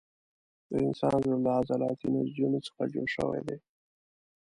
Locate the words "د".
0.69-0.71